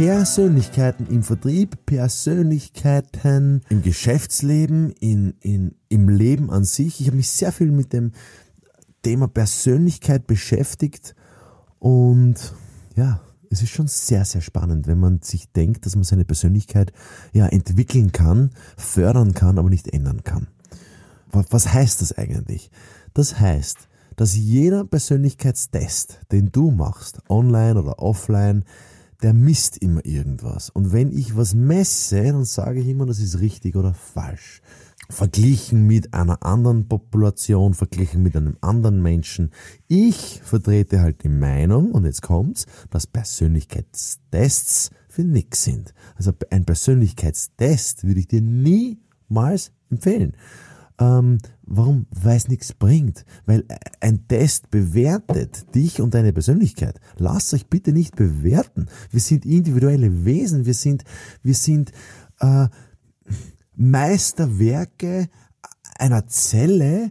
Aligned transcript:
Persönlichkeiten 0.00 1.08
im 1.08 1.22
Vertrieb, 1.22 1.84
Persönlichkeiten 1.84 3.60
im 3.68 3.82
Geschäftsleben, 3.82 4.92
in, 4.92 5.34
in, 5.42 5.74
im 5.90 6.08
Leben 6.08 6.50
an 6.50 6.64
sich. 6.64 7.02
Ich 7.02 7.08
habe 7.08 7.18
mich 7.18 7.28
sehr 7.28 7.52
viel 7.52 7.70
mit 7.70 7.92
dem 7.92 8.12
Thema 9.02 9.28
Persönlichkeit 9.28 10.26
beschäftigt 10.26 11.14
und 11.80 12.54
ja, 12.96 13.20
es 13.50 13.60
ist 13.60 13.68
schon 13.68 13.88
sehr, 13.88 14.24
sehr 14.24 14.40
spannend, 14.40 14.86
wenn 14.86 14.98
man 14.98 15.20
sich 15.20 15.52
denkt, 15.52 15.84
dass 15.84 15.96
man 15.96 16.04
seine 16.04 16.24
Persönlichkeit 16.24 16.94
ja 17.34 17.46
entwickeln 17.48 18.10
kann, 18.10 18.52
fördern 18.78 19.34
kann, 19.34 19.58
aber 19.58 19.68
nicht 19.68 19.92
ändern 19.92 20.24
kann. 20.24 20.46
Was 21.30 21.74
heißt 21.74 22.00
das 22.00 22.16
eigentlich? 22.16 22.70
Das 23.12 23.38
heißt, 23.38 23.90
dass 24.16 24.34
jeder 24.34 24.86
Persönlichkeitstest, 24.86 26.20
den 26.32 26.50
du 26.50 26.70
machst, 26.70 27.20
online 27.28 27.78
oder 27.78 27.98
offline, 27.98 28.64
der 29.22 29.34
misst 29.34 29.78
immer 29.78 30.04
irgendwas. 30.04 30.70
Und 30.70 30.92
wenn 30.92 31.12
ich 31.12 31.36
was 31.36 31.54
messe, 31.54 32.22
dann 32.22 32.44
sage 32.44 32.80
ich 32.80 32.88
immer, 32.88 33.06
das 33.06 33.18
ist 33.18 33.40
richtig 33.40 33.76
oder 33.76 33.94
falsch. 33.94 34.62
Verglichen 35.08 35.86
mit 35.86 36.14
einer 36.14 36.44
anderen 36.44 36.86
Population, 36.86 37.74
verglichen 37.74 38.22
mit 38.22 38.36
einem 38.36 38.56
anderen 38.60 39.02
Menschen. 39.02 39.50
Ich 39.88 40.40
vertrete 40.44 41.00
halt 41.00 41.24
die 41.24 41.28
Meinung, 41.28 41.90
und 41.92 42.04
jetzt 42.04 42.22
kommt's, 42.22 42.66
dass 42.90 43.06
Persönlichkeitstests 43.06 44.90
für 45.08 45.24
nix 45.24 45.64
sind. 45.64 45.94
Also 46.14 46.32
ein 46.50 46.64
Persönlichkeitstest 46.64 48.04
würde 48.04 48.20
ich 48.20 48.28
dir 48.28 48.40
niemals 48.40 49.72
empfehlen. 49.90 50.36
Ähm, 51.00 51.38
warum? 51.62 52.06
Weil 52.10 52.36
es 52.36 52.48
nichts 52.48 52.74
bringt. 52.74 53.24
Weil 53.46 53.64
ein 54.00 54.28
Test 54.28 54.70
bewertet 54.70 55.74
dich 55.74 56.00
und 56.00 56.14
deine 56.14 56.32
Persönlichkeit. 56.32 57.00
Lasst 57.16 57.54
euch 57.54 57.66
bitte 57.68 57.92
nicht 57.92 58.14
bewerten. 58.14 58.86
Wir 59.10 59.20
sind 59.20 59.46
individuelle 59.46 60.24
Wesen. 60.24 60.66
Wir 60.66 60.74
sind, 60.74 61.04
wir 61.42 61.54
sind 61.54 61.90
äh, 62.40 62.68
Meisterwerke 63.74 65.28
einer 65.98 66.26
Zelle 66.26 67.10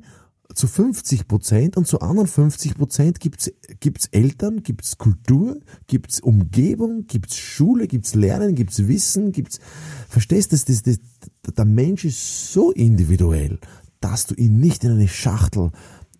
zu 0.59 0.67
50 0.67 1.27
Prozent 1.27 1.77
und 1.77 1.87
zu 1.87 2.01
anderen 2.01 2.27
50 2.27 2.75
Prozent 2.75 3.19
gibt's 3.21 3.49
gibt's 3.79 4.07
Eltern, 4.07 4.61
gibt's 4.61 4.97
Kultur, 4.97 5.57
gibt's 5.87 6.19
Umgebung, 6.19 7.07
gibt's 7.07 7.37
Schule, 7.37 7.87
gibt's 7.87 8.13
Lernen, 8.13 8.55
gibt's 8.55 8.87
Wissen, 8.87 9.31
gibt's 9.31 9.59
verstehst 10.09 10.51
du, 10.51 10.57
das, 10.57 10.65
das, 10.65 10.83
das, 10.83 10.99
der 11.55 11.63
Mensch 11.65 12.03
ist 12.03 12.51
so 12.51 12.71
individuell, 12.71 13.59
dass 14.01 14.25
du 14.25 14.35
ihn 14.35 14.59
nicht 14.59 14.83
in 14.83 14.91
eine 14.91 15.07
Schachtel 15.07 15.71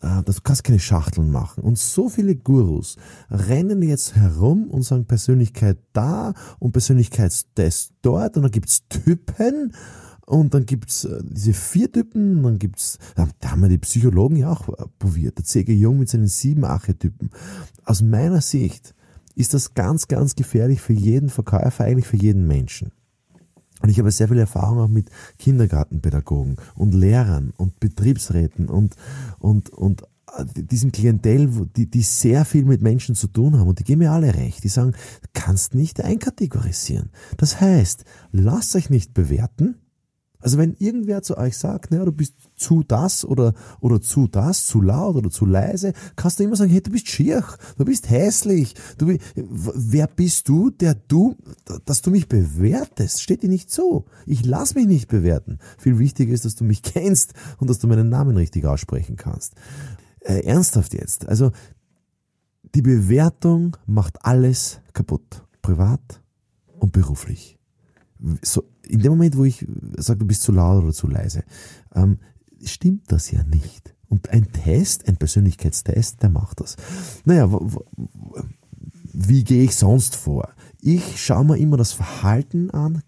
äh, 0.02 0.23
du 0.23 0.31
kannst 0.42 0.64
keine 0.64 0.80
Schachteln 0.80 1.31
machen. 1.31 1.62
Und 1.62 1.78
so 1.78 2.08
viele 2.08 2.34
Gurus 2.38 2.96
rennen 3.30 3.81
jetzt 3.81 4.16
herum 4.16 4.70
und 4.72 4.84
sagen 4.84 5.03
Persönlichkeit 5.03 5.80
da 5.92 6.34
und 6.59 6.72
Persönlichkeitstest 6.72 7.92
dort 8.02 8.38
und 8.38 8.44
dann 8.44 8.52
gibt's 8.52 8.88
Typen 8.88 9.74
und 10.30 10.53
dann 10.53 10.67
gibt's 10.67 11.05
äh, 11.05 11.23
diese 11.23 11.53
vier 11.53 11.91
Typen, 11.91 12.44
dann 12.44 12.59
gibt's, 12.59 12.99
da 13.16 13.28
haben 13.50 13.62
wir 13.62 13.69
die 13.69 13.79
Psychologen 13.79 14.35
ja 14.35 14.51
auch 14.51 14.69
äh, 14.69 14.85
probiert, 15.00 15.40
der 15.40 15.45
C.G. 15.45 15.73
Jung 15.73 15.97
mit 15.97 16.07
seinen 16.07 16.28
sieben 16.28 16.66
Archetypen. 16.66 17.31
Aus 17.84 18.03
meiner 18.03 18.39
Sicht 18.39 18.94
ist 19.34 19.56
das 19.56 19.73
ganz, 19.73 20.07
ganz 20.07 20.35
gefährlich 20.35 20.81
für 20.81 20.94
jeden 20.94 21.29
Verkäufer, 21.29 21.85
eigentlich 21.85 22.06
für 22.06 22.18
jeden 22.18 22.45
Menschen. 22.45 22.91
Und 23.81 23.89
ich 23.89 23.97
habe 23.97 24.12
sehr 24.12 24.28
viel 24.28 24.38
Erfahrung 24.38 24.78
auch 24.78 24.88
mit 24.88 25.09
Kindergartenpädagogen 25.39 26.57
und 26.75 26.94
Lehrern 26.94 27.51
und 27.57 27.79
Betriebsräten 27.79 28.69
und, 28.69 28.97
und, 29.39 29.72
und 29.72 30.03
äh, 30.38 30.45
diesem 30.45 30.91
Klientel, 30.91 31.50
die, 31.75 31.89
die 31.89 32.03
sehr 32.03 32.45
viel 32.45 32.66
mit 32.66 32.84
Menschen 32.84 33.16
zu 33.16 33.29
tun 33.29 33.57
haben 33.57 33.68
und 33.68 33.79
die 33.79 33.84
geben 33.84 34.01
mir 34.01 34.12
alle 34.12 34.35
recht. 34.35 34.63
Die 34.63 34.69
sagen, 34.69 34.94
kannst 35.34 35.73
nicht 35.73 36.01
einkategorisieren. 36.01 37.09
Das 37.38 37.59
heißt, 37.59 38.06
lasst 38.31 38.75
euch 38.75 38.91
nicht 38.91 39.16
bewerten, 39.16 39.73
also 40.41 40.57
wenn 40.57 40.75
irgendwer 40.79 41.22
zu 41.22 41.38
euch 41.38 41.57
sagt, 41.57 41.91
naja, 41.91 42.05
du 42.05 42.13
bist 42.13 42.33
zu 42.55 42.83
das 42.83 43.25
oder, 43.25 43.53
oder 43.81 44.01
zu 44.01 44.27
das, 44.27 44.66
zu 44.67 44.81
laut 44.81 45.16
oder 45.16 45.29
zu 45.29 45.45
leise, 45.45 45.94
kannst 46.16 46.39
du 46.39 46.44
immer 46.45 46.55
sagen, 46.55 46.72
hey, 46.72 46.81
du 46.81 46.91
bist 46.91 47.09
schier, 47.09 47.44
du 47.77 47.83
bist 47.83 48.09
hässlich, 48.09 48.73
du, 48.97 49.17
wer 49.35 50.07
bist 50.07 50.47
du, 50.47 50.69
der 50.69 50.95
du, 50.95 51.35
dass 51.85 52.01
du 52.01 52.09
mich 52.09 52.29
bewertest, 52.29 53.22
steht 53.22 53.44
dir 53.44 53.50
nicht 53.50 53.69
so. 53.69 54.05
Ich 54.25 54.45
lass 54.45 54.75
mich 54.75 54.88
nicht 54.88 55.09
bewerten. 55.09 55.59
Viel 55.77 56.00
wichtiger 56.00 56.33
ist, 56.33 56.45
dass 56.45 56.56
du 56.56 56.63
mich 56.63 56.83
kennst 56.83 57.33
und 57.57 57.69
dass 57.69 57.79
du 57.79 57.88
meinen 57.88 58.07
Namen 58.07 58.38
richtig 58.38 58.66
aussprechen 58.66 59.17
kannst. 59.17 59.56
Äh, 60.21 60.45
ernsthaft 60.45 60.94
jetzt. 60.94 61.27
Also, 61.27 61.51
die 62.75 62.81
Bewertung 62.81 63.75
macht 63.88 64.23
alles 64.25 64.79
kaputt. 64.94 65.44
Privat 65.61 66.21
und 66.79 66.94
beruflich 66.94 67.59
so, 68.41 68.63
in 68.84 69.00
dem 69.00 69.12
Moment, 69.12 69.38
wo 69.38 69.44
ich 69.44 69.66
sage, 69.97 70.19
du 70.19 70.25
bist 70.25 70.41
zu 70.41 70.52
laut 70.52 70.84
oder 70.84 70.94
zu 70.94 71.07
leise, 71.07 71.44
ähm, 71.96 72.19
stimmt 72.63 73.12
das 73.12 73.31
ja 73.31 73.44
nicht. 73.44 73.96
Und 74.07 74.30
ein 74.30 74.52
Test, 74.52 75.07
ein 75.07 75.18
Persönlichkeitstest, 75.18 76.22
der 76.24 76.30
macht 76.30 76.59
das. 76.62 76.75
Naja, 77.25 77.50
wie 79.13 79.44
gehe 79.44 79.63
ich 79.63 79.75
sonst 79.75 80.16
vor? 80.16 80.50
Ich 80.81 81.24
schaue 81.24 81.46
mir 81.46 81.57
immer 81.57 81.78
das 81.78 81.91
Verhalten 81.94 82.72
an 82.72 83.03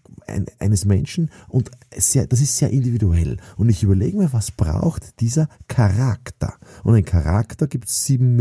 eines 0.58 0.84
Menschen 0.84 1.30
und 1.48 1.70
sehr, 1.96 2.26
das 2.26 2.40
ist 2.40 2.56
sehr 2.56 2.70
individuell. 2.70 3.38
Und 3.56 3.68
ich 3.68 3.82
überlege 3.82 4.18
mir, 4.18 4.32
was 4.32 4.50
braucht 4.50 5.20
dieser 5.20 5.48
Charakter? 5.68 6.54
Und 6.84 6.94
ein 6.94 7.04
Charakter 7.04 7.66
gibt 7.66 7.88
es 7.88 8.04
sieben 8.04 8.36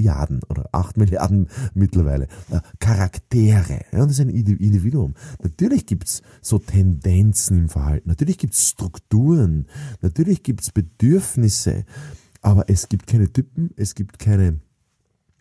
Milliarden 0.00 0.40
oder 0.48 0.68
acht 0.72 0.96
Milliarden 0.96 1.48
mittlerweile 1.74 2.24
äh, 2.50 2.60
Charaktere. 2.78 3.84
Ja, 3.92 3.98
das 3.98 4.12
ist 4.12 4.20
ein 4.20 4.30
Individuum. 4.30 5.14
Natürlich 5.42 5.86
gibt's 5.86 6.22
so 6.40 6.58
Tendenzen 6.58 7.58
im 7.58 7.68
Verhalten, 7.68 8.08
natürlich 8.08 8.38
gibt's 8.38 8.68
Strukturen, 8.68 9.66
natürlich 10.00 10.42
gibt's 10.42 10.70
Bedürfnisse, 10.70 11.84
aber 12.40 12.70
es 12.70 12.88
gibt 12.88 13.06
keine 13.06 13.30
Typen, 13.30 13.70
es 13.76 13.94
gibt 13.94 14.18
keine, 14.18 14.60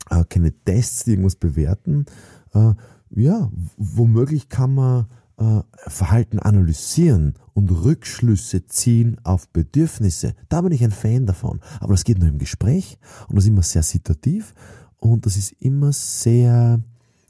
äh, 0.09 0.25
keine 0.27 0.51
Tests, 0.51 1.05
die 1.05 1.11
irgendwas 1.11 1.35
bewerten. 1.35 2.05
Äh, 2.53 2.73
ja, 3.11 3.49
womöglich 3.77 4.49
kann 4.49 4.75
man 4.75 5.05
äh, 5.39 5.61
Verhalten 5.89 6.39
analysieren 6.39 7.35
und 7.53 7.71
Rückschlüsse 7.71 8.65
ziehen 8.67 9.17
auf 9.23 9.47
Bedürfnisse. 9.49 10.33
Da 10.49 10.61
bin 10.61 10.71
ich 10.73 10.83
ein 10.83 10.91
Fan 10.91 11.25
davon. 11.25 11.61
Aber 11.79 11.93
das 11.93 12.03
geht 12.03 12.19
nur 12.19 12.27
im 12.27 12.39
Gespräch 12.39 12.97
und 13.27 13.35
das 13.35 13.45
ist 13.45 13.49
immer 13.49 13.63
sehr 13.63 13.83
situativ 13.83 14.53
und 14.97 15.25
das 15.25 15.37
ist 15.37 15.53
immer 15.59 15.93
sehr, 15.93 16.81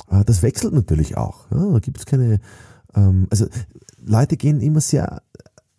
äh, 0.09 0.25
das 0.25 0.41
wechselt 0.41 0.73
natürlich 0.73 1.17
auch. 1.17 1.51
Ja? 1.51 1.71
Da 1.71 1.79
gibt 1.79 1.99
es 1.99 2.05
keine, 2.05 2.39
ähm, 2.95 3.27
also 3.29 3.45
Leute 4.03 4.37
gehen 4.37 4.59
immer 4.59 4.81
sehr 4.81 5.21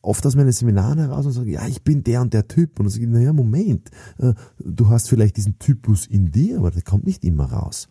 oft 0.03 0.25
aus 0.25 0.37
meinen 0.37 0.53
Seminaren 0.53 0.99
heraus 0.99 1.27
und 1.27 1.33
sagen, 1.33 1.51
ja, 1.51 1.67
ich 1.67 1.83
bin 1.83 2.05
der 2.05 2.23
und 2.23 2.33
der 2.33 2.47
Typ. 2.47 2.79
Und 2.79 2.87
dann 2.87 2.91
sage 2.91 3.05
ich, 3.05 3.11
naja, 3.11 3.33
Moment, 3.33 3.91
äh, 4.19 4.35
du 4.59 4.89
hast 4.89 5.09
vielleicht 5.09 5.37
diesen 5.37 5.59
Typus 5.59 6.07
in 6.07 6.31
dir, 6.31 6.59
aber 6.59 6.71
der 6.71 6.83
kommt 6.83 7.07
nicht 7.07 7.25
immer 7.25 7.53
raus. 7.53 7.89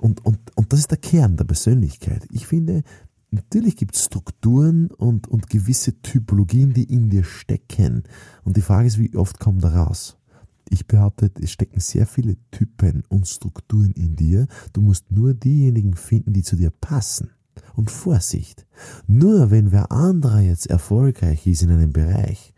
Und, 0.00 0.24
und, 0.24 0.38
und 0.54 0.72
das 0.72 0.80
ist 0.80 0.90
der 0.90 0.98
Kern 0.98 1.36
der 1.36 1.44
Persönlichkeit. 1.44 2.26
Ich 2.30 2.46
finde, 2.46 2.82
Natürlich 3.30 3.76
gibt 3.76 3.94
es 3.94 4.04
Strukturen 4.04 4.90
und, 4.90 5.28
und 5.28 5.50
gewisse 5.50 6.00
Typologien, 6.00 6.72
die 6.72 6.84
in 6.84 7.10
dir 7.10 7.24
stecken. 7.24 8.04
Und 8.44 8.56
die 8.56 8.62
Frage 8.62 8.86
ist, 8.86 8.98
wie 8.98 9.14
oft 9.16 9.38
kommen 9.38 9.60
da 9.60 9.68
raus? 9.82 10.16
Ich 10.70 10.86
behaupte, 10.86 11.30
es 11.40 11.50
stecken 11.50 11.80
sehr 11.80 12.06
viele 12.06 12.36
Typen 12.50 13.02
und 13.08 13.28
Strukturen 13.28 13.92
in 13.92 14.16
dir. 14.16 14.46
Du 14.72 14.80
musst 14.80 15.10
nur 15.10 15.34
diejenigen 15.34 15.94
finden, 15.94 16.32
die 16.32 16.42
zu 16.42 16.56
dir 16.56 16.70
passen. 16.70 17.30
Und 17.74 17.90
Vorsicht! 17.90 18.66
Nur 19.06 19.50
wenn 19.50 19.72
wer 19.72 19.90
anderer 19.92 20.40
jetzt 20.40 20.66
erfolgreich 20.66 21.46
ist 21.46 21.62
in 21.62 21.70
einem 21.70 21.92
Bereich, 21.92 22.54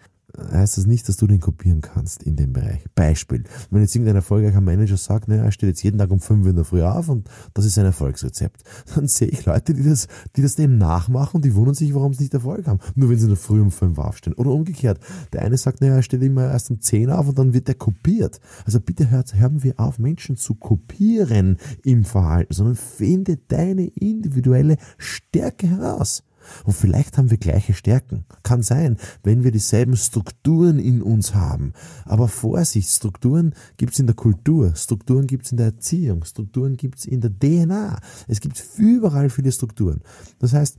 heißt 0.52 0.78
das 0.78 0.87
nicht, 0.87 1.08
dass 1.08 1.16
du 1.16 1.26
den 1.26 1.40
kopieren 1.40 1.81
kannst 1.81 2.22
in 2.22 2.37
dem 2.37 2.52
Bereich. 2.52 2.84
Beispiel. 2.94 3.44
Wenn 3.70 3.82
jetzt 3.82 3.94
irgendein 3.94 4.16
erfolgreicher 4.16 4.60
Manager 4.60 4.96
sagt, 4.96 5.28
naja, 5.28 5.44
er 5.44 5.52
steht 5.52 5.69
jetzt 5.69 5.82
jeden 5.82 5.98
Tag 5.98 6.10
um 6.10 6.20
5 6.20 6.44
Uhr 6.44 6.50
in 6.50 6.56
der 6.56 6.64
Früh 6.64 6.82
auf 6.82 7.08
und 7.08 7.28
das 7.54 7.64
ist 7.64 7.75
sein 7.75 7.84
Erfolgsrezept, 7.84 8.62
dann 8.94 9.06
sehe 9.06 9.28
ich 9.28 9.44
Leute, 9.44 9.75
die 9.75 9.82
das, 9.82 10.08
die 10.37 10.42
das 10.42 10.56
dem 10.56 10.78
nachmachen 10.78 11.37
und 11.37 11.44
die 11.44 11.54
wundern 11.54 11.75
sich, 11.75 11.94
warum 11.94 12.14
sie 12.14 12.25
nicht 12.25 12.34
Erfolg 12.34 12.66
haben. 12.66 12.81
Nur 12.94 13.10
wenn 13.10 13.19
sie 13.19 13.25
in 13.25 13.31
der 13.31 13.37
Früh 13.37 13.60
um 13.60 13.70
5 13.70 13.98
Uhr 13.98 14.06
aufstehen. 14.06 14.34
Oder 14.34 14.50
umgekehrt. 14.50 15.00
Der 15.32 15.42
eine 15.42 15.56
sagt, 15.56 15.81
naja, 15.81 15.96
er 15.96 16.02
steht 16.02 16.22
immer 16.22 16.50
erst 16.50 16.70
um 16.70 16.81
10 16.81 17.10
auf 17.10 17.28
und 17.28 17.38
dann 17.38 17.52
wird 17.52 17.69
er 17.69 17.75
kopiert. 17.75 18.40
Also 18.64 18.81
bitte 18.81 19.10
hört, 19.10 19.34
hören 19.34 19.62
wir 19.62 19.78
auf, 19.78 19.98
Menschen 19.98 20.37
zu 20.37 20.54
kopieren 20.54 21.58
im 21.84 22.04
Verhalten, 22.04 22.52
sondern 22.52 22.76
finde 22.76 23.37
deine 23.37 23.87
individuelle 23.87 24.76
Stärke 24.98 25.69
heraus. 25.69 26.22
Und 26.64 26.75
vielleicht 26.75 27.19
haben 27.19 27.31
wir 27.31 27.38
gleiche 27.38 27.75
Stärken. 27.75 28.25
Kann 28.42 28.62
sein, 28.62 28.96
wenn 29.22 29.44
wir 29.44 29.50
dieselben 29.50 29.96
Strukturen 29.96 30.78
in 30.78 31.02
uns 31.02 31.34
haben. 31.34 31.72
Aber 32.04 32.28
Vorsicht, 32.28 32.90
Strukturen 32.90 33.54
gibt's 33.76 33.98
in 33.98 34.06
der 34.06 34.16
Kultur, 34.16 34.75
Strukturen 34.75 35.26
gibt's 35.26 35.50
in 35.50 35.58
der 35.58 35.66
Erziehung, 35.66 36.25
Strukturen 36.25 36.76
gibt's 36.76 37.04
in 37.04 37.20
der 37.20 37.31
DNA. 37.31 38.00
Es 38.28 38.40
gibt 38.40 38.62
überall 38.76 39.31
viele 39.31 39.52
Strukturen. 39.52 40.02
Das 40.38 40.52
heißt, 40.52 40.78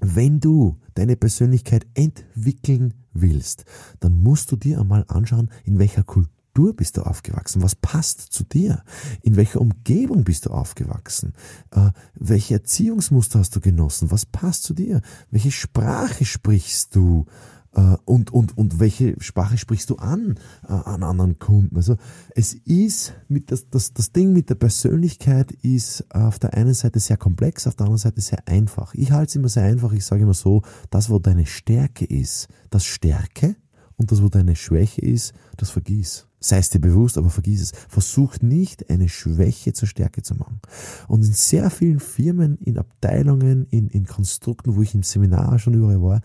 wenn 0.00 0.40
du 0.40 0.76
deine 0.94 1.16
Persönlichkeit 1.16 1.86
entwickeln 1.94 2.94
willst, 3.14 3.64
dann 4.00 4.22
musst 4.22 4.52
du 4.52 4.56
dir 4.56 4.80
einmal 4.80 5.04
anschauen, 5.08 5.50
in 5.64 5.78
welcher 5.78 6.02
Kultur 6.02 6.35
Kultur 6.56 6.74
bist 6.74 6.96
du 6.96 7.02
aufgewachsen? 7.02 7.62
Was 7.62 7.74
passt 7.74 8.20
zu 8.32 8.42
dir? 8.42 8.82
In 9.20 9.36
welcher 9.36 9.60
Umgebung 9.60 10.24
bist 10.24 10.46
du 10.46 10.50
aufgewachsen? 10.50 11.34
Äh, 11.70 11.90
welche 12.14 12.54
Erziehungsmuster 12.54 13.40
hast 13.40 13.54
du 13.54 13.60
genossen? 13.60 14.10
Was 14.10 14.24
passt 14.24 14.62
zu 14.62 14.72
dir? 14.72 15.02
Welche 15.30 15.50
Sprache 15.50 16.24
sprichst 16.24 16.96
du? 16.96 17.26
Äh, 17.74 17.98
und, 18.06 18.32
und, 18.32 18.56
und 18.56 18.80
welche 18.80 19.16
Sprache 19.20 19.58
sprichst 19.58 19.90
du 19.90 19.96
an, 19.96 20.38
äh, 20.66 20.72
an 20.72 21.02
anderen 21.02 21.38
Kunden? 21.38 21.76
Also 21.76 21.98
es 22.34 22.54
ist 22.54 23.12
mit 23.28 23.50
das, 23.50 23.68
das, 23.68 23.92
das 23.92 24.12
Ding 24.12 24.32
mit 24.32 24.48
der 24.48 24.54
Persönlichkeit 24.54 25.52
ist 25.52 26.06
auf 26.10 26.38
der 26.38 26.54
einen 26.54 26.72
Seite 26.72 27.00
sehr 27.00 27.18
komplex, 27.18 27.66
auf 27.66 27.74
der 27.74 27.84
anderen 27.84 27.98
Seite 27.98 28.22
sehr 28.22 28.48
einfach. 28.48 28.94
Ich 28.94 29.10
halte 29.12 29.28
es 29.28 29.36
immer 29.36 29.50
sehr 29.50 29.64
einfach. 29.64 29.92
Ich 29.92 30.06
sage 30.06 30.22
immer 30.22 30.32
so, 30.32 30.62
das, 30.88 31.10
wo 31.10 31.18
deine 31.18 31.44
Stärke 31.44 32.06
ist, 32.06 32.48
das 32.70 32.86
Stärke 32.86 33.56
und 33.96 34.12
das, 34.12 34.22
wo 34.22 34.28
deine 34.28 34.56
Schwäche 34.56 35.00
ist, 35.00 35.32
das 35.56 35.70
vergieß. 35.70 36.26
Sei 36.38 36.58
es 36.58 36.70
dir 36.70 36.80
bewusst, 36.80 37.16
aber 37.16 37.30
vergiss 37.30 37.62
es. 37.62 37.72
Versuch 37.88 38.40
nicht, 38.40 38.90
eine 38.90 39.08
Schwäche 39.08 39.72
zur 39.72 39.88
Stärke 39.88 40.22
zu 40.22 40.34
machen. 40.34 40.60
Und 41.08 41.24
in 41.24 41.32
sehr 41.32 41.70
vielen 41.70 41.98
Firmen, 41.98 42.58
in 42.58 42.78
Abteilungen, 42.78 43.66
in, 43.70 43.88
in 43.88 44.06
Konstrukten, 44.06 44.76
wo 44.76 44.82
ich 44.82 44.94
im 44.94 45.02
Seminar 45.02 45.58
schon 45.58 45.74
überall 45.74 46.02
war, 46.02 46.20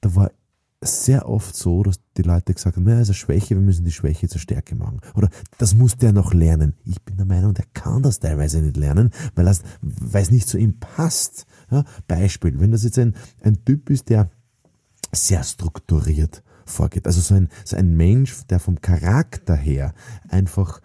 da 0.00 0.14
war 0.14 0.30
sehr 0.80 1.28
oft 1.28 1.54
so, 1.54 1.82
dass 1.82 2.00
die 2.16 2.22
Leute 2.22 2.54
gesagt 2.54 2.76
haben, 2.76 2.84
naja, 2.84 3.00
ist 3.00 3.08
eine 3.08 3.14
Schwäche, 3.14 3.54
wir 3.54 3.62
müssen 3.62 3.84
die 3.84 3.92
Schwäche 3.92 4.28
zur 4.28 4.40
Stärke 4.40 4.74
machen. 4.74 5.00
Oder 5.14 5.28
das 5.58 5.74
muss 5.74 5.96
der 5.96 6.12
noch 6.12 6.34
lernen. 6.34 6.74
Ich 6.84 7.00
bin 7.02 7.18
der 7.18 7.26
Meinung, 7.26 7.54
der 7.54 7.66
kann 7.72 8.02
das 8.02 8.18
teilweise 8.18 8.60
nicht 8.60 8.76
lernen, 8.76 9.10
weil, 9.34 9.44
das, 9.44 9.62
weil 9.80 10.22
es 10.22 10.30
nicht 10.30 10.48
zu 10.48 10.58
ihm 10.58 10.80
passt. 10.80 11.46
Ja, 11.70 11.84
Beispiel, 12.08 12.58
wenn 12.58 12.72
das 12.72 12.82
jetzt 12.82 12.98
ein, 12.98 13.14
ein 13.42 13.64
Typ 13.64 13.90
ist, 13.90 14.08
der 14.08 14.30
sehr 15.12 15.44
strukturiert 15.44 16.42
vorgeht. 16.64 17.06
Also 17.06 17.20
so 17.20 17.34
ein, 17.34 17.48
so 17.64 17.76
ein 17.76 17.96
Mensch, 17.96 18.46
der 18.48 18.60
vom 18.60 18.80
Charakter 18.80 19.56
her 19.56 19.94
einfach 20.28 20.80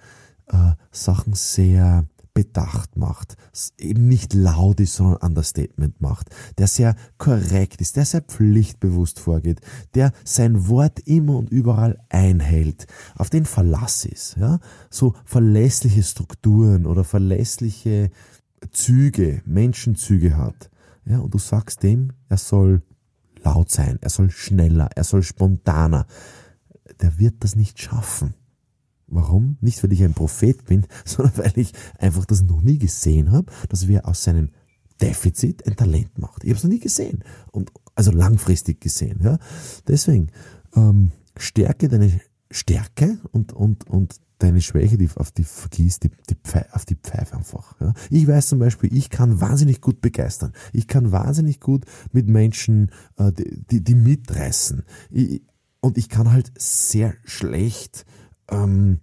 äh, 0.48 0.72
Sachen 0.92 1.34
sehr 1.34 2.06
bedacht 2.38 2.98
macht, 2.98 3.36
eben 3.80 4.08
nicht 4.08 4.36
laut 4.36 4.80
ist, 4.80 4.94
sondern 4.94 5.18
Understatement 5.28 6.00
macht, 6.02 6.30
der 6.60 6.68
sehr 6.68 6.96
korrekt 7.18 7.82
ist, 7.82 7.96
der 7.96 8.06
sehr 8.06 8.22
pflichtbewusst 8.22 9.20
vorgeht, 9.20 9.60
der 9.96 10.12
sein 10.24 10.68
Wort 10.68 11.00
immer 11.00 11.36
und 11.36 11.50
überall 11.50 11.98
einhält, 12.10 12.86
auf 13.16 13.32
den 13.32 13.46
Verlass 13.46 14.06
ist, 14.06 14.38
ja, 14.38 14.60
so 14.92 15.16
verlässliche 15.26 16.04
Strukturen 16.04 16.86
oder 16.86 17.04
verlässliche 17.04 18.12
Züge, 18.72 19.42
Menschenzüge 19.48 20.38
hat, 20.38 20.70
ja, 21.06 21.18
und 21.18 21.34
du 21.34 21.40
sagst 21.40 21.82
dem, 21.82 22.14
er 22.30 22.38
soll 22.38 22.84
laut 23.44 23.70
sein, 23.70 23.98
er 24.02 24.10
soll 24.10 24.30
schneller, 24.30 24.90
er 24.96 25.04
soll 25.04 25.24
spontaner. 25.24 26.08
Der 27.02 27.20
wird 27.20 27.44
das 27.44 27.56
nicht 27.56 27.80
schaffen. 27.82 28.34
Warum? 29.08 29.58
Nicht, 29.62 29.84
weil 29.84 29.94
ich 29.94 30.04
ein 30.04 30.14
Prophet 30.14 30.66
bin, 30.66 30.86
sondern 31.06 31.38
weil 31.38 31.54
ich 31.58 31.74
einfach 31.98 32.26
das 32.26 32.42
noch 32.42 32.62
nie 32.62 32.78
gesehen 32.78 33.32
habe, 33.32 33.52
dass 33.70 33.88
wir 33.88 34.08
aus 34.08 34.24
seinem 34.24 34.50
Defizit 35.02 35.66
ein 35.68 35.76
Talent 35.76 36.18
macht. 36.18 36.44
Ich 36.44 36.50
habe 36.50 36.58
es 36.58 36.64
noch 36.64 36.72
nie 36.72 36.80
gesehen. 36.80 37.24
Und 37.52 37.72
also 37.96 38.12
langfristig 38.12 38.82
gesehen. 38.82 39.20
Ja? 39.24 39.38
Deswegen, 39.88 40.32
ähm, 40.76 41.12
stärke 41.38 41.88
deine 41.88 42.20
Stärke 42.52 43.18
und, 43.32 43.54
und, 43.54 43.88
und 43.90 44.16
deine 44.40 44.62
Schwäche, 44.62 44.98
die 44.98 45.10
auf 45.16 45.32
die 45.32 45.44
vergießt, 45.44 46.04
die, 46.04 46.12
die 46.30 46.36
Pfeife, 46.36 46.74
auf 46.74 46.86
die 46.86 46.96
Pfeife 46.96 47.36
einfach. 47.36 47.80
Ja. 47.80 47.94
Ich 48.10 48.28
weiß 48.28 48.48
zum 48.48 48.60
Beispiel, 48.60 48.96
ich 48.96 49.10
kann 49.10 49.42
wahnsinnig 49.42 49.82
gut 49.82 50.02
begeistern. 50.02 50.54
Ich 50.74 50.88
kann 50.88 51.12
wahnsinnig 51.12 51.60
gut 51.60 51.86
mit 52.12 52.28
Menschen, 52.28 52.92
äh, 53.18 53.32
die, 53.32 53.64
die, 53.66 53.84
die 53.84 53.96
mitreißen. 53.96 54.84
Ich, 55.12 55.42
und 55.80 55.98
ich 55.98 56.10
kann 56.10 56.32
halt 56.32 56.52
sehr 56.58 57.14
schlecht 57.24 58.06
ähm, 58.50 59.00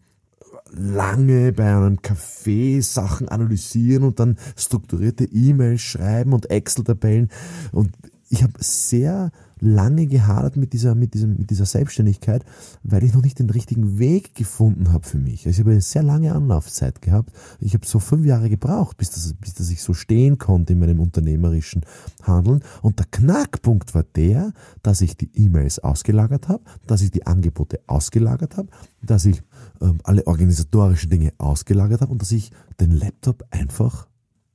lange 0.71 1.53
bei 1.53 1.75
einem 1.75 1.99
Café 1.99 2.83
Sachen 2.83 3.29
analysieren 3.29 4.05
und 4.05 4.19
dann 4.19 4.39
strukturierte 4.57 5.25
E-Mails 5.25 5.83
schreiben 5.83 6.33
und 6.33 6.51
Excel-Tabellen. 6.51 7.31
Und 7.73 7.93
ich 8.35 8.43
habe 8.43 8.55
sehr 8.59 9.31
lange 9.61 10.09
gehadert 10.09 10.57
mit 10.57 10.73
dieser, 10.73 10.97
mit, 10.97 11.15
diesem, 11.15 11.37
mit 11.37 11.51
dieser 11.51 11.67
Selbstständigkeit, 11.67 12.45
weil 12.83 13.05
ich 13.05 13.15
noch 13.15 13.23
nicht 13.23 13.39
den 13.39 13.49
richtigen 13.49 14.01
Weg 14.01 14.35
gefunden 14.35 14.93
habe 14.93 15.07
für 15.07 15.19
mich. 15.19 15.47
Also 15.47 15.51
ich 15.51 15.61
habe 15.61 15.71
eine 15.71 15.81
sehr 15.81 16.03
lange 16.03 16.35
Anlaufzeit 16.35 17.01
gehabt. 17.01 17.31
Ich 17.61 17.75
habe 17.75 17.87
so 17.87 18.01
fünf 18.01 18.27
Jahre 18.27 18.51
gebraucht, 18.51 18.97
bis 18.97 19.13
das, 19.13 19.35
bis 19.35 19.55
das 19.55 19.71
ich 19.71 19.83
so 19.83 19.95
stehen 19.95 20.39
konnte 20.39 20.73
in 20.73 20.81
meinem 20.81 20.99
unternehmerischen 20.99 21.83
Handeln. 22.25 22.65
Und 22.83 22.99
der 22.99 23.07
Knackpunkt 23.07 23.95
war 23.95 24.03
der, 24.03 24.53
dass 24.83 25.01
ich 25.01 25.17
die 25.17 25.31
E-Mails 25.33 25.79
ausgelagert 25.79 26.49
habe, 26.49 26.65
dass 26.89 27.03
ich 27.03 27.13
die 27.13 27.27
Angebote 27.27 27.79
ausgelagert 27.87 28.57
habe, 28.57 28.69
dass 29.01 29.27
ich 29.27 29.43
ähm, 29.81 29.99
alle 30.03 30.27
organisatorischen 30.27 31.09
Dinge 31.09 31.33
ausgelagert 31.39 32.01
habe 32.01 32.11
und 32.11 32.21
dass 32.21 32.33
ich 32.33 32.51
den 32.81 32.91
Laptop 32.91 33.45
einfach 33.53 34.09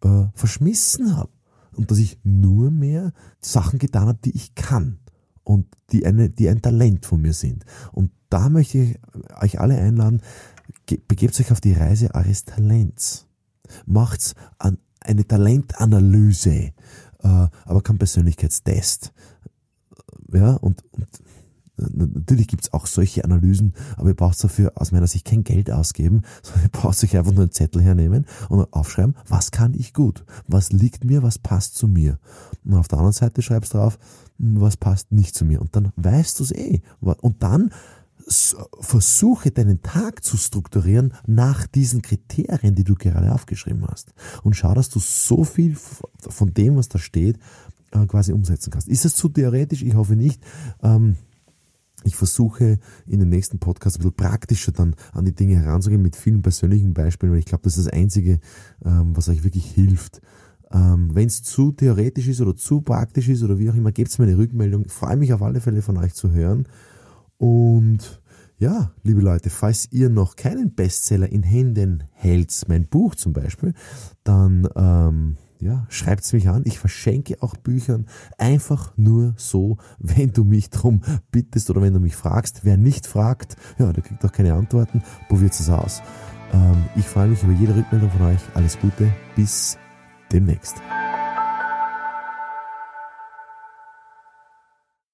äh, 0.04 0.26
verschmissen 0.34 1.16
habe 1.16 1.30
und 1.80 1.90
dass 1.92 1.98
ich 1.98 2.20
nur 2.26 2.72
mehr 2.72 3.14
Sachen 3.40 3.80
getan 3.80 4.10
habe, 4.10 4.20
die 4.26 4.36
ich 4.36 4.54
kann 4.54 5.00
und 5.46 5.66
die, 5.94 6.06
eine, 6.06 6.30
die 6.30 6.50
ein 6.50 6.62
Talent 6.62 7.06
von 7.06 7.22
mir 7.22 7.32
sind. 7.32 7.64
Und 7.94 8.12
da 8.30 8.50
möchte 8.50 8.80
ich 8.80 9.00
euch 9.42 9.62
alle 9.62 9.78
einladen, 9.78 10.22
begebt 11.08 11.40
euch 11.40 11.54
auf 11.54 11.62
die 11.62 11.72
Reise 11.72 12.14
eures 12.14 12.44
Talents. 12.44 13.28
Macht's 13.86 14.36
an 14.58 14.78
eine 15.00 15.26
Talentanalyse, 15.26 16.52
äh, 16.52 16.72
aber 17.24 17.82
kein 17.82 17.98
Persönlichkeitstest. 17.98 19.14
Ja, 20.34 20.56
und, 20.56 20.84
und 20.92 21.08
Natürlich 21.94 22.48
gibt's 22.48 22.74
auch 22.74 22.86
solche 22.86 23.24
Analysen, 23.24 23.74
aber 23.98 24.10
ihr 24.10 24.16
braucht 24.16 24.44
dafür 24.44 24.74
aus 24.76 24.92
meiner 24.92 25.08
Sicht 25.08 25.26
kein 25.26 25.44
Geld 25.44 25.72
ausgeben, 25.72 26.24
sondern 26.44 26.64
ihr 26.64 26.70
braucht 26.70 27.04
euch 27.04 27.18
einfach 27.18 27.32
nur 27.32 27.44
einen 27.44 27.52
Zettel 27.52 27.82
hernehmen 27.82 28.26
und 28.50 28.72
aufschreiben, 28.74 29.16
was 29.28 29.52
kann 29.52 29.74
ich 29.74 29.94
gut, 29.94 30.26
was 30.48 30.72
liegt 30.72 31.04
mir, 31.04 31.24
was 31.24 31.40
passt 31.40 31.76
zu 31.76 31.88
mir. 31.88 32.20
Und 32.66 32.76
auf 32.76 32.88
der 32.88 33.00
anderen 33.00 33.14
Seite 33.14 33.42
schreibst 33.42 33.74
drauf, 33.74 33.98
was 34.38 34.78
passt 34.78 35.12
nicht 35.12 35.36
zu 35.36 35.46
mir. 35.46 35.62
Und 35.62 35.76
dann 35.76 35.92
weißt 35.96 36.40
du 36.40 36.44
es 36.44 36.52
eh. 36.52 36.82
Und 37.02 37.44
dann 37.44 37.72
versuche 38.80 39.52
deinen 39.52 39.82
Tag 39.82 40.24
zu 40.24 40.38
strukturieren 40.38 41.14
nach 41.26 41.66
diesen 41.68 42.02
Kriterien, 42.02 42.76
die 42.76 42.84
du 42.84 42.96
gerade 42.96 43.34
aufgeschrieben 43.34 43.86
hast. 43.88 44.14
Und 44.44 44.56
schau, 44.56 44.74
dass 44.74 44.90
du 44.90 45.00
so 45.00 45.44
viel 45.44 45.76
von 46.20 46.54
dem, 46.54 46.76
was 46.76 46.90
da 46.90 47.00
steht, 47.00 47.40
äh, 47.92 48.06
quasi 48.06 48.34
umsetzen 48.34 48.72
kannst. 48.72 48.88
Ist 48.88 49.06
es 49.06 49.16
zu 49.16 49.30
theoretisch? 49.30 49.82
Ich 49.82 49.96
hoffe 49.96 50.16
nicht. 50.16 50.44
Ähm, 50.84 51.16
ich 52.04 52.16
versuche 52.16 52.80
in 53.06 53.20
den 53.20 53.30
nächsten 53.30 53.60
Podcast 53.60 53.98
ein 53.98 54.00
bisschen 54.00 54.16
praktischer 54.16 54.72
dann 54.72 54.96
an 55.12 55.26
die 55.26 55.36
Dinge 55.36 55.58
heranzugehen 55.58 56.02
mit 56.02 56.16
vielen 56.16 56.42
persönlichen 56.42 56.94
Beispielen, 56.94 57.32
weil 57.32 57.40
ich 57.40 57.46
glaube, 57.46 57.64
das 57.64 57.78
ist 57.78 57.88
das 57.88 57.94
Einzige, 57.94 58.40
ähm, 58.86 59.16
was 59.16 59.30
euch 59.30 59.44
wirklich 59.44 59.66
hilft. 59.66 60.22
Ähm, 60.72 61.10
Wenn 61.14 61.28
es 61.28 61.44
zu 61.44 61.72
theoretisch 61.72 62.28
ist 62.28 62.42
oder 62.42 62.56
zu 62.56 62.82
praktisch 62.82 63.28
ist 63.28 63.44
oder 63.44 63.58
wie 63.58 63.70
auch 63.70 63.76
immer, 63.76 63.92
gebt 63.92 64.18
mir 64.20 64.26
eine 64.26 64.38
Rückmeldung. 64.38 64.86
Ich 64.86 64.92
freue 64.92 65.18
mich 65.18 65.34
auf 65.34 65.42
alle 65.42 65.62
Fälle 65.62 65.82
von 65.82 65.98
euch 65.98 66.14
zu 66.14 66.32
hören. 66.32 66.68
Und 67.38 68.22
ja, 68.60 68.92
liebe 69.04 69.22
Leute, 69.22 69.50
falls 69.50 69.92
ihr 69.92 70.10
noch 70.10 70.36
keinen 70.36 70.76
Bestseller 70.76 71.30
in 71.30 71.44
Händen 71.44 72.04
hält, 72.12 72.66
mein 72.68 72.86
Buch 72.88 73.16
zum 73.16 73.34
Beispiel, 73.34 73.74
dann 74.24 74.68
ähm, 74.76 75.38
ja, 75.62 75.86
schreibt's 75.90 76.34
mich 76.34 76.50
an. 76.50 76.64
Ich 76.66 76.80
verschenke 76.80 77.42
auch 77.42 77.56
Büchern 77.56 78.06
einfach 78.38 78.94
nur 78.98 79.34
so, 79.38 79.78
wenn 80.00 80.32
du 80.32 80.44
mich 80.44 80.70
drum 80.70 81.02
bittest 81.32 81.70
oder 81.70 81.82
wenn 81.82 81.94
du 81.94 82.00
mich 82.00 82.16
fragst. 82.16 82.62
Wer 82.64 82.78
nicht 82.78 83.08
fragt, 83.08 83.56
ja, 83.78 83.92
der 83.92 84.04
kriegt 84.04 84.24
auch 84.26 84.32
keine 84.32 84.54
Antworten. 84.54 85.04
Probiert 85.28 85.54
es 85.54 85.70
aus. 85.70 86.02
Ähm, 86.54 86.86
ich 86.96 87.06
freue 87.06 87.28
mich 87.28 87.44
über 87.44 87.54
jede 87.54 87.76
Rückmeldung 87.76 88.10
von 88.12 88.28
euch. 88.28 88.42
Alles 88.54 88.80
Gute. 88.80 89.14
Bis 89.36 89.78
demnächst. 90.32 90.76